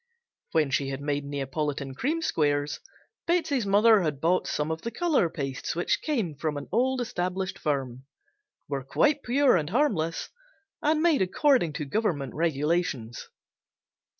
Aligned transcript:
When 0.53 0.71
she 0.71 0.89
had 0.89 0.99
made 0.99 1.23
Neapolitan 1.25 1.93
Cream 1.93 2.23
Squares 2.23 2.71
(see 2.71 2.79
page 2.79 3.27
95) 3.27 3.27
Betsey's 3.45 3.65
mother 3.67 4.01
had 4.01 4.19
bought 4.19 4.47
some 4.47 4.71
of 4.71 4.81
the 4.81 4.89
color 4.89 5.29
pastes 5.29 5.75
which 5.75 6.01
came 6.01 6.33
from 6.33 6.57
an 6.57 6.67
old 6.71 7.01
established 7.01 7.59
firm, 7.59 8.05
were 8.67 8.83
quite 8.83 9.21
pure 9.21 9.55
and 9.55 9.69
harmless, 9.69 10.29
and 10.81 11.03
made 11.03 11.21
according 11.21 11.73
to 11.73 11.85
government 11.85 12.33
regulations. 12.33 13.27